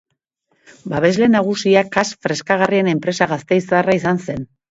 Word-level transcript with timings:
Babesle 0.93 1.27
nagusia 1.33 1.83
Kas 1.97 2.13
freskagarrien 2.27 2.91
enpresa 2.95 3.29
gasteiztarra 3.35 3.99
izan 4.01 4.23
zen. 4.29 4.45